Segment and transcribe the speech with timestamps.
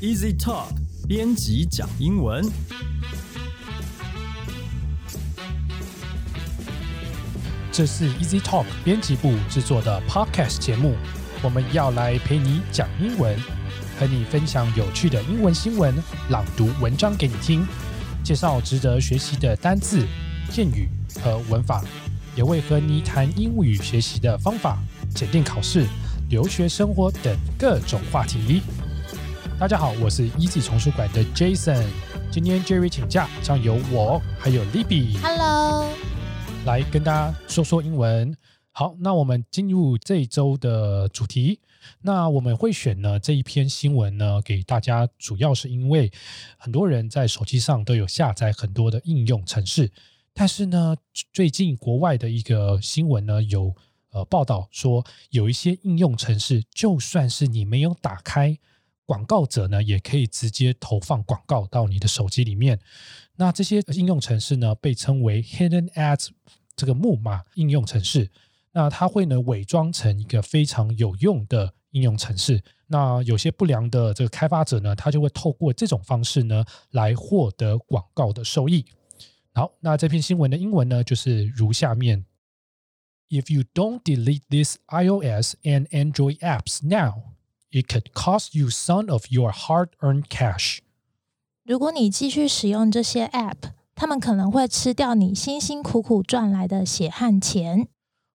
[0.00, 0.68] Easy Talk
[1.06, 2.42] 编辑讲英文。
[7.70, 10.96] 这是 Easy Talk 编辑部制作的 Podcast 节目，
[11.42, 13.38] 我们要来陪你讲英文，
[13.98, 15.94] 和你分享有趣的英文新闻，
[16.30, 17.66] 朗读文章给你听，
[18.24, 20.06] 介绍值得学习的单字、
[20.50, 20.88] 片语
[21.22, 21.84] 和文法，
[22.34, 24.78] 也会和你谈英语学习的方法、
[25.14, 25.86] 检定考试、
[26.30, 28.62] 留学生活等各种话题。
[29.60, 31.84] 大家好，我是 Easy 丛书馆的 Jason，
[32.32, 35.20] 今天 Jerry 请假，将由我还有 Libby。
[35.20, 35.86] Hello，
[36.64, 38.34] 来跟大家说说英文。
[38.70, 41.60] 好，那我们进入这一周的主题。
[42.00, 46.10] 那我们会选呢这一篇新闻呢给大家，主要是因为
[46.56, 49.92] 很多人在手机上都有下载很多的应用程式，
[50.32, 50.96] 但是呢，
[51.34, 53.74] 最近国外的一个新闻呢有
[54.12, 58.58] 呃报道说，有一些应用程式，就算是你没有打开。
[59.10, 62.78] 广告者呢，也可以直接投放广告到你的手机里面。
[63.34, 66.28] 那这些应用程式呢，被称为 Hidden Ads
[66.76, 68.30] 这个木马应用程式。
[68.70, 72.62] 那它会呢伪装成一个非常有用的应用程式。
[72.86, 78.84] 那有些不良的这个开发者呢，他就会透过这种方式呢来获得广告的收益。
[79.52, 82.24] 好，那这篇新闻的英文呢就是如下面
[83.28, 87.34] ：If you don't delete these iOS and Android apps now.
[87.72, 90.78] It could cost you some of your hard-earned cash.
[91.64, 97.86] 如果你继续使用这些 App，他们可能会吃掉你辛辛苦苦赚来的血汗钱。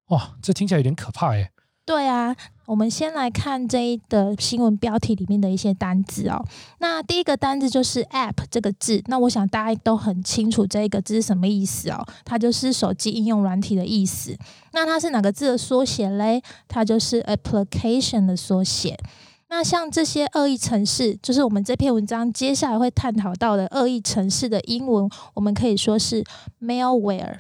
[0.08, 1.52] 哇，这听起来有点可怕耶！
[1.86, 6.44] 对啊，我们先来看这一的新闻标题里面的一些单字哦。
[6.80, 14.36] 那第一个单字就是 App 这个字，那我想大家都很清楚这个字是什么意思哦，它就是手机应用软体的意思。
[14.72, 16.42] 那它是哪个字的缩写嘞？
[16.68, 18.98] 它就是 Application 的缩写。
[19.48, 26.24] 那像这些恶意程式，就是我们这篇文章接下来会探讨到的恶意程式的英文，我们可以说是
[26.60, 27.38] malware。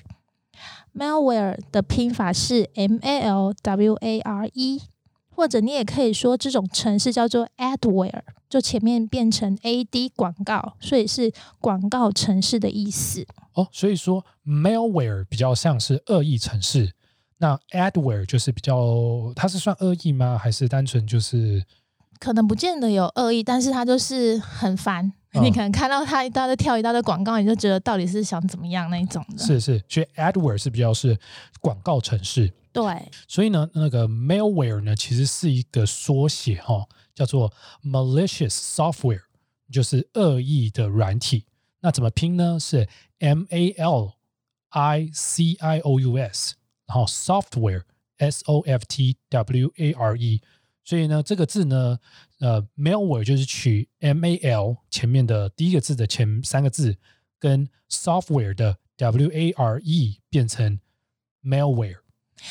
[0.94, 4.81] malware 的拼法是 m a l w a r e，
[5.29, 13.25] 或者你也可以说这种程式叫做 adware，就前面变成 a d 广告，所以是广告程式的意思。
[13.56, 16.94] 哦，所以说 malware 比较像是恶意程式，
[17.40, 20.38] 那 adware 就是比较，它是算恶意吗？
[20.38, 21.66] 还是单纯就是？
[22.20, 25.06] 可能不见得有恶意，但是他就是很烦。
[25.34, 29.38] 嗯你可能看到他一大堆跳一大堆广告，你就觉得到底是想怎么样那一种的。
[29.38, 31.20] 是是，所以 adware 是比较是
[31.59, 32.50] 广告城市。
[32.72, 37.52] 对，所以呢，那个 malware 呢，其实是一个缩写哈、哦，叫做
[37.84, 39.24] malicious software，
[39.70, 41.44] 就是恶意的软体。
[41.82, 42.58] 那怎么拼呢？
[42.58, 42.88] 是
[43.20, 44.14] m a l
[44.70, 46.56] i c i o u s，
[46.88, 47.84] 然后 software
[48.18, 50.42] s o f t w a r e。
[50.85, 51.97] 所以呢，这个字呢，
[52.40, 56.97] 呃，malware 就是取 m a l 前面的第一个字的前三个字，
[57.40, 60.79] 跟 software 的 w a r e 变成
[61.44, 61.97] malware。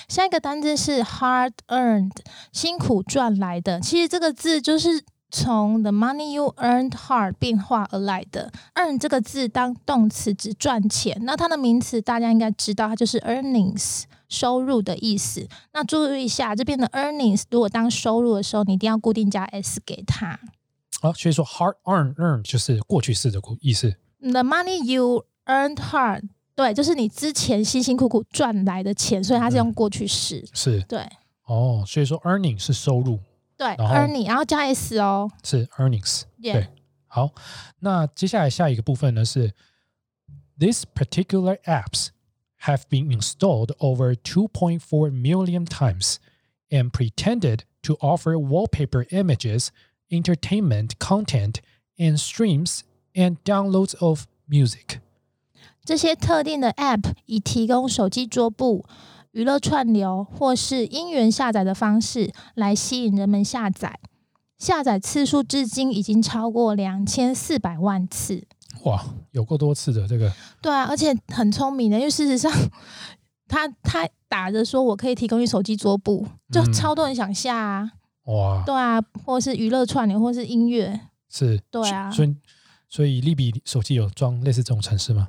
[0.09, 2.17] 下一个单字是 hard earned，
[2.53, 3.81] 辛苦赚来的。
[3.81, 8.51] 其实这个字就是从 the money you earned hard 变化而来的。
[8.75, 15.47] earn 这个字当动词指赚钱，那它的名词大家应该知道，它就是 earnings 收入的意思。
[15.72, 20.39] 那注意一下，这边的 earnings 如果当收入的时候，你一定要固定加 s 给它。
[21.00, 23.95] 啊，所以说 hard earn earn 就是过去式的意思。
[24.21, 26.22] The money you earned hard，
[26.56, 30.45] 对，就是你之前辛辛苦苦赚来的钱，所以它是用过去式。
[30.53, 31.06] 是对
[31.45, 33.19] 哦，所以说 earning 是收入，
[33.56, 35.31] 对，earning，然后加 s 哦。
[35.43, 36.22] 是 earnings。
[36.43, 36.69] 对，
[37.06, 37.31] 好，
[37.81, 39.53] 那接下来下一个部分呢是
[40.59, 42.09] ，these particular apps
[42.64, 46.18] have been installed over 2.4 million times
[46.70, 49.72] and pretended to offer wallpaper images,
[50.12, 51.62] entertainment content,
[51.97, 52.84] and streams
[53.16, 55.00] and downloads of music.
[55.84, 58.86] 这些特定的 App 以提供手机桌布、
[59.31, 64.00] 娱乐串流或是音源下载的方式来吸引人们下载，
[64.58, 68.46] 下载次数至今已经超过两千四百万次。
[68.82, 70.30] 哇，有够多次的这个，
[70.60, 72.53] 对啊，而且很聪明的，因为事实上，
[73.48, 77.91] 他他打着说我可以提供你手机桌布，就嗯超多人想下啊。
[78.24, 81.00] 哇，对啊，或是娱乐串流，或是音乐。
[81.30, 82.36] 是，对啊所以
[82.88, 85.28] 所以利比手机有装类似这种程式吗？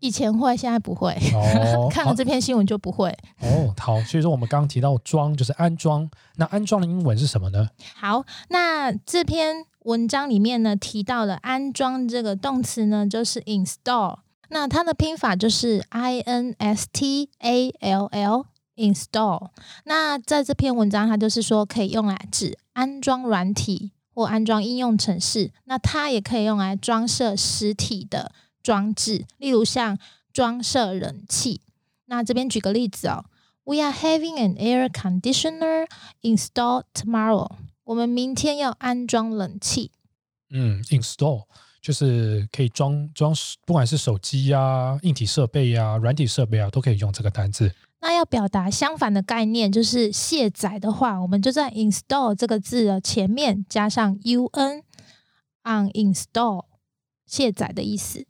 [0.00, 1.12] 以前会，现在不会。
[1.32, 3.08] 哦， 看了这篇新闻就不会。
[3.40, 7.68] 哦，好，所以说我们刚刚提到装就是安装，那安装的英文是什么呢？
[7.94, 14.18] 好，那这篇文章里面呢提到的安装这个动词呢，就是 install。
[14.48, 18.46] 那它的拼法就是 i n s t a l l
[18.76, 19.48] install。
[19.84, 25.52] 那在这篇文章，它就是说可以用来指安装软体或安装应用程式。
[25.64, 28.30] 那它也可以用来装设实体的
[28.62, 29.98] 装置，例如像
[30.32, 31.62] 装设冷气。
[32.06, 33.24] 那这边举个例子哦
[33.64, 35.86] ，We are having an air conditioner
[36.20, 37.52] installed tomorrow。
[37.92, 39.92] 我们明天要安装冷气。
[40.48, 41.44] 嗯，install
[41.82, 43.34] 就是可以装装，
[43.66, 47.74] 不管是手机呀、硬体设备呀、软体设备啊，都可以用这个单字。
[48.00, 54.18] 那要表达相反的概念，就是卸载的话，我们就在 install 这个字的前面加上
[55.62, 56.64] un，uninstall
[57.26, 58.26] 卸载的意思。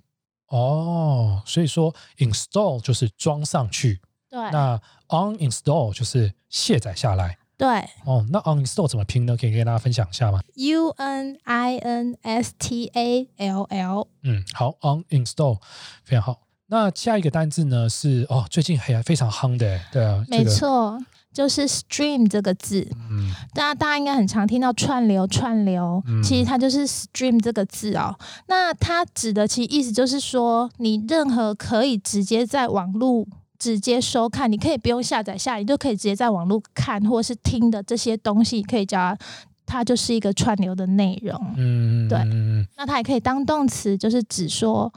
[0.48, 7.38] 哦，所以说 install 就是装上去，对，那 uninstall 就是卸载下来。
[7.62, 7.68] 对，
[8.04, 9.36] 哦，那 uninstall 怎么拼呢？
[9.36, 14.08] 可以跟大家分享一下吗？u n i n s t a l l。
[14.24, 15.60] 嗯，好，uninstall
[16.02, 16.40] 非常好。
[16.66, 20.98] 那下一个单字呢是哦，最近还非常夯的，对啊，没错，
[21.32, 22.84] 就是 stream 这个字。
[23.08, 28.18] 嗯，大家大家应该很常听到串流串流，其实它就是 stream 这个字哦。
[28.48, 33.24] 那它指的其实意思就是说，你任何可以直接在网络
[33.62, 39.16] 直接收看，你可以不用下载下，你就可以直接在网络看或是听的这些东西，可以叫
[39.64, 41.54] 它就是一个串流的内容。
[41.56, 42.18] 嗯，对。
[42.76, 44.92] 那它也可以当动词，就是指说。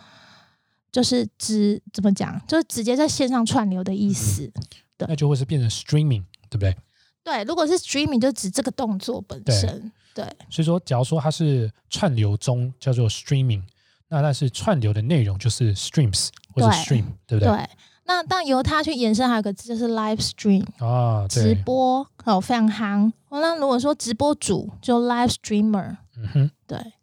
[0.91, 4.49] 就是指怎么讲，就是直接在线上串流的意思。
[4.97, 6.73] 对，那就会是变成 streaming，对不对？
[7.21, 9.91] 对，如果是 streaming，就指这个动作本身。
[10.13, 10.23] 对。
[10.49, 13.63] 所以说，假如说它是串流中叫做 streaming，
[14.07, 17.53] 那但是串流的内容就是 streams 或者 stream，对不对？
[17.53, 17.69] 对。
[18.05, 23.11] 那但由它去延伸，还有个字就是 live stream 啊，直播哦，非常夯。
[23.29, 26.93] 那如果说直播主就 live streamer，嗯哼，对。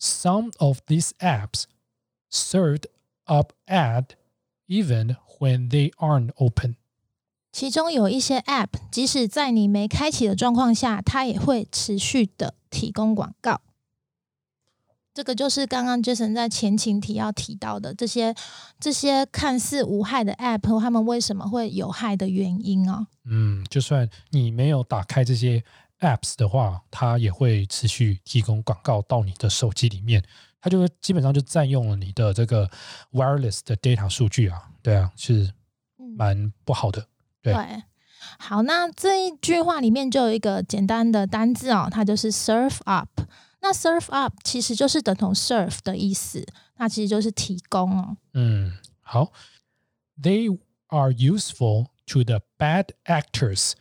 [0.00, 1.64] Some of these apps
[2.30, 2.86] served
[3.24, 4.16] Up ad
[4.66, 6.74] even when they aren't open。
[7.52, 13.60] 其中有一些 App，即使在你没开启的状况下，它也会持续的提供广告。
[15.14, 18.34] 这个就是刚刚 Jason 在前情提要提到的这些
[18.80, 23.06] 这些看似无害的 App，他们为什么会有害的原因啊？
[23.24, 25.62] 嗯，就算你没有打开这些
[26.00, 30.24] Apps 的话，它也会持续提供广告到你的手机里面。
[30.62, 32.70] 它就基本上就占用了你的这个
[33.10, 35.52] wireless 的 data 数据啊，对啊，是
[36.16, 37.04] 蛮不好的。
[37.42, 37.52] 对，
[38.38, 43.08] 好，那这一句话里面就有一个简单的单字哦，它就是 serve up。
[43.61, 46.45] 那 serve up 其实就是等同 serve 的意思，
[46.77, 48.17] 那其实就是提供哦。
[48.33, 49.31] 嗯，好，
[50.21, 53.73] They are useful to the bad actors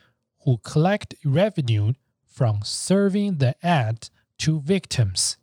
[0.44, 1.94] who collect revenue
[2.27, 5.35] from serving the ad to victims.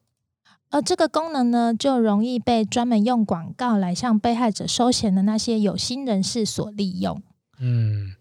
[0.69, 7.21] 而这个功能呢，就容易被专门用广告来向被害者收钱的那些有心人士所利用。
[7.59, 8.15] 嗯，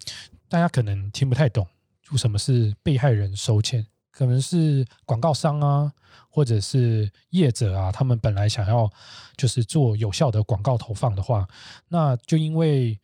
[0.49, 1.67] 大家可能听不太懂，
[2.11, 3.87] 为什么是被害人收钱？
[4.18, 5.94] 可能是广告商啊，
[6.28, 8.92] 或者是业者啊，他们本来想要
[9.36, 11.48] 就是做有效的广告投放的话，
[11.88, 13.00] 那就因为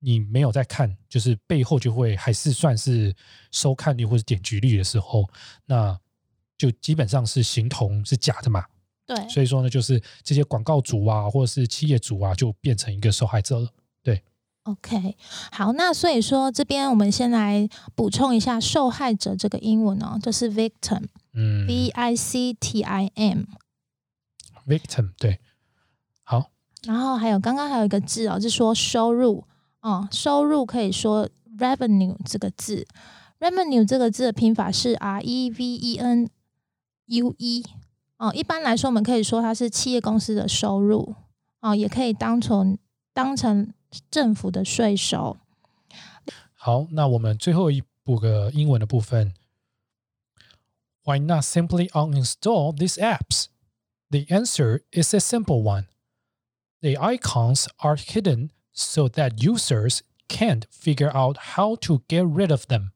[0.00, 3.14] 你没有在看，就是背后就会还是算是
[3.52, 5.30] 收看率或者点击率的时候，
[5.64, 5.96] 那
[6.56, 8.66] 就基本上是形同是假的嘛。
[9.06, 13.68] 对，所以说呢，就是这些广告主啊，或者是企业主啊，就变成一个受害者了。
[14.68, 15.16] 对，OK，
[15.52, 25.40] 好，那所以说这边我们先来补充一下受害者这个英文哦，就是 victim，嗯，V I C T I M，victim，对，
[26.22, 26.50] 好。
[26.84, 29.44] 然后还有刚刚还有一个字哦，是说收入
[29.80, 31.28] 哦，收入可以说
[31.58, 32.86] revenue 这个字
[33.40, 36.30] ，revenue 这个字的拼法是 R E V E N
[37.06, 37.64] U E。
[38.18, 41.14] 哦，一般来说，我们可以说它是企业公司的收入，
[41.60, 42.76] 哦，也可以当成
[43.12, 43.72] 当成
[44.10, 45.36] 政府的税收。
[46.54, 49.34] 好，那我们最后一步个英文的部分。
[51.04, 53.46] Why not simply uninstall these apps?
[54.10, 55.86] The answer is a simple one.
[56.80, 62.66] The icons are hidden so that users can't figure out how to get rid of
[62.66, 62.90] them.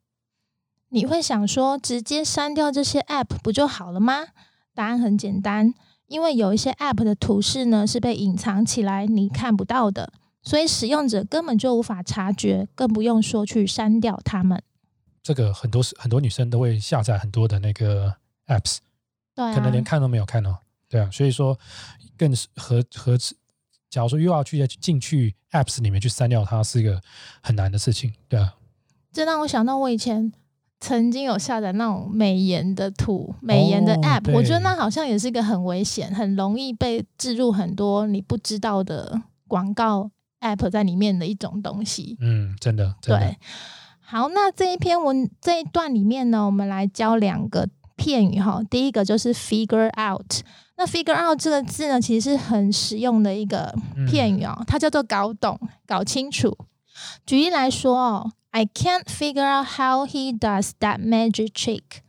[0.88, 4.28] 你会想说，直接删掉这些 App 不就好了吗？
[4.74, 5.72] 答案很简单，
[6.06, 14.62] 因为有一些 App 的图示呢是被隐藏起来，你看不到的，所以使用者根本就无法察觉，更不用说去删掉它们。
[15.22, 18.14] 这个很多很多女生都会下载很多的那个
[18.46, 18.78] Apps，
[19.34, 20.58] 对，可能连看都没有看哦。
[20.88, 21.58] 对啊，所以说
[22.16, 23.34] 更何何止，
[23.88, 27.00] 假如说又要去进去 Apps 里面去删掉它，是一个
[27.40, 28.12] 很难的事情。
[28.28, 28.54] 对啊，
[29.12, 30.32] 这让我想到我以前。
[30.84, 40.10] 曾经有下载那种美颜的图、美颜的 App，我觉得那好像也是一个很危险、很容易被置入很多你不知道的广告
[40.42, 42.18] App 在里面的一种东西。
[42.20, 43.38] 嗯，真的，对。
[44.00, 48.60] 好，那这一篇文这一段里面呢，我们来教两个片语哈。
[48.68, 50.42] 第一个就是 figure out，
[50.76, 53.74] 那 figure out 这个字呢，其实是很实用的一个
[54.06, 56.54] 片语哦，它叫做搞懂、搞清楚。
[57.24, 62.02] 举例来说哦，I can't figure out how he does that magic trick。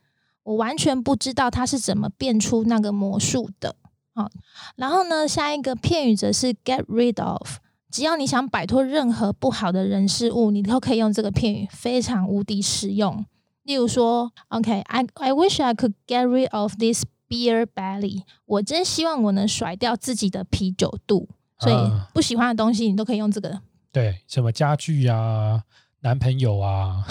[0.43, 3.77] 我完全不知道他是怎么变出那个魔术的。
[4.13, 4.29] 好，
[4.75, 7.59] 然后呢，下一个片语则是 get rid of。
[7.93, 13.23] 只要你想摆脱任何不好的人事物，你都可以用这个片语，非常无敌实用。
[13.61, 18.23] 例如说，OK，I I wish I could get rid of this beer belly。
[18.45, 21.29] 我真希望我能甩掉自己的啤酒肚。
[21.59, 23.61] 所以不喜欢的东西，你都可以用这个。
[23.91, 25.61] 对，什么家具啊，
[26.01, 27.05] 男朋友啊，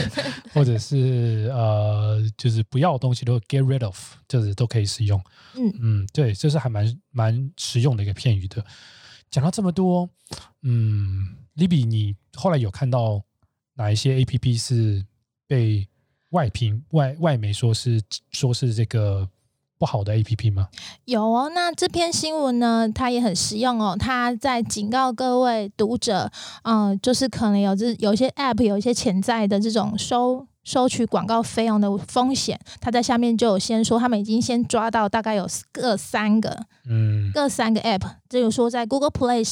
[0.52, 3.96] 或者是呃，就是不要的东西都 get rid of，
[4.28, 5.18] 就是都可以使用。
[5.54, 8.62] 嗯嗯，对，这是还蛮蛮实用的一个片语的。
[9.36, 10.08] 讲到这么多，
[10.62, 13.22] 嗯，Libby，你后来有看到
[13.74, 15.04] 哪一些 A P P 是
[15.46, 15.86] 被
[16.30, 19.28] 外评外外媒说是说是这个
[19.78, 20.68] 不好的 A P P 吗？
[21.04, 23.96] 有哦，那这篇新闻呢，它也很实用哦。
[23.98, 26.30] 它在警告各位读者，
[26.62, 30.46] 嗯，就是可能有这有一些 App 有一些潜在的这种收。
[30.66, 36.58] 收取广告费用的风险，他在下面就有先说，他们已经先抓到大概有各三个，
[36.90, 39.48] 嗯，各三个 App，就有说在 Google Play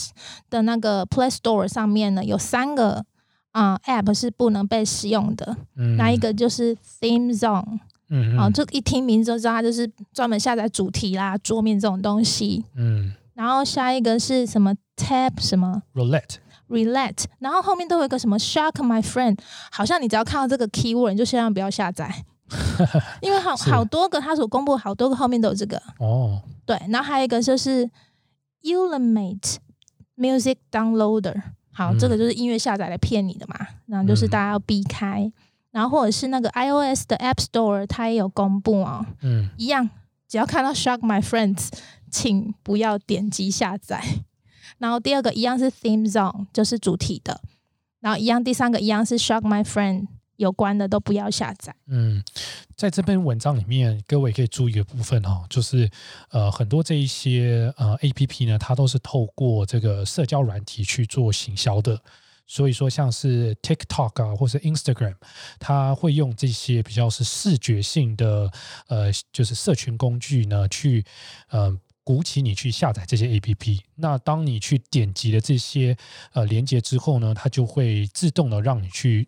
[0.50, 3.04] 的那个 Play Store 上面呢，有三个
[3.52, 7.78] 啊 App 是不能被使用的，嗯，那一个就是 Theme Zone，
[8.14, 16.36] 嗯，啊，就一听名字就知道它就是专门下载主题啦、桌面这种东西，嗯，然后下一个是什么 Tab 什么？Roulette。
[16.66, 19.38] Relate，然后后面都有一个什么 Shark My Friend，
[19.70, 22.24] 好像你只要看到这个 keyword，你就千万不要下载，
[23.20, 25.80] 因为好好多个他所公布好多个后面都有这个。
[25.98, 26.40] 哦。
[26.64, 27.88] 对，然后还有一个就是
[28.62, 29.56] Ultimate
[30.16, 31.38] Music Downloader，
[31.70, 33.54] 好，这个就是音乐下载来骗你的嘛，
[33.86, 35.30] 然后就是大家要避开。
[35.74, 39.90] 然后或者是那个 iOS 的 App Store，它也有公布啊，嗯，一样，
[40.28, 41.70] 只要看到 Shock My Friends，
[42.12, 44.00] 请不要点击下载。
[44.78, 47.40] 然后第二个一样是 theme zone，就是主题的。
[47.98, 51.74] 然后一样，第三个一样是 shock my friend 有关的都不要下载。
[51.88, 52.22] 嗯，
[52.76, 55.90] 在这篇文章里面，各位可以注意的部分哈，就是
[56.30, 62.00] 呃很多这一些呃 A P P 呢，它都是透过这个社交软体去做行销的。
[62.46, 65.16] 所以说，像是 TikTok 啊，或是 Instagram，
[65.58, 68.50] 它会用这些比较是视觉性的
[68.88, 71.04] 呃，就是社群工具呢，去
[71.48, 71.78] 呃。
[72.06, 75.96] 鼓起你去下载这些 A P P，那当你去点击了这些
[76.34, 79.26] 呃连接之后呢，它就会自动的让你去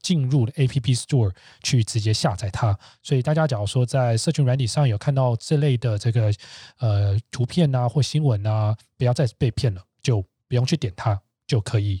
[0.00, 1.32] 进入 A P P Store
[1.64, 2.78] 去直接下载它。
[3.02, 6.32] 所以大家假如说在社群软体上有看到这类的这个
[6.78, 12.00] 呃图片啊或新闻啊，不要再被骗了，就不用去点它，就可以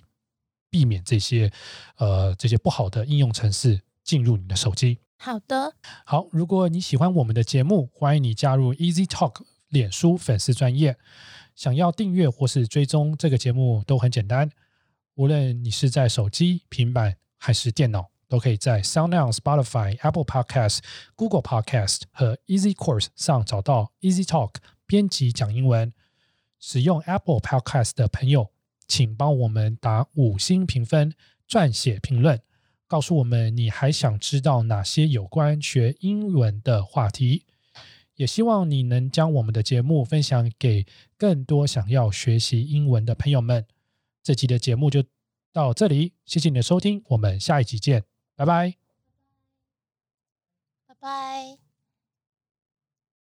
[0.74, 1.52] 避免这些
[1.98, 4.98] 呃这些不好的应用程式进入你的手机。
[5.18, 5.72] 好的，
[6.04, 9.44] 好，如果你喜欢我们的节目，欢迎你加入 Easy Talk。
[9.68, 10.96] 脸书粉丝专业，
[11.54, 14.50] 想要订阅或是追踪这个节目都很简单。
[15.14, 20.80] 无论你是在手机、平板还是电脑，都可以在 SoundOn、Spotify、Apple Podcast、
[21.14, 25.92] Google Podcast 和 Easy Course 上找到 Easy Talk 编辑讲英文。
[26.58, 28.50] 使用 Apple Podcast 的朋友，
[28.86, 31.14] 请帮我们打五星评分，
[31.48, 32.40] 撰写评论，
[32.86, 37.44] 告诉我们你还想知道哪些有关学英文的话题。
[38.16, 40.86] 也希望你能将我们的节目分享给
[41.16, 43.66] 更多想要学习英文的朋友们。
[44.22, 45.02] 这期的节目就
[45.52, 48.04] 到这里，谢谢你的收听，我们下一集见，
[48.36, 48.76] 拜拜，
[50.86, 51.63] 拜拜。